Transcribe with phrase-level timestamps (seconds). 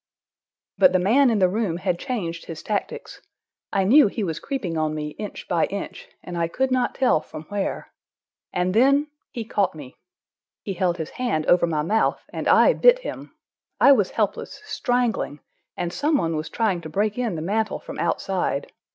[0.79, 3.21] But the man in the room had changed his tactics.
[3.71, 7.21] I knew he was creeping on me, inch by inch, and I could not tell
[7.21, 7.91] from where.
[8.51, 9.93] And then—he caught me.
[10.63, 13.35] He held his hand over my mouth, and I bit him.
[13.79, 18.71] I was helpless, strangling,—and some one was trying to break in the mantel from outside.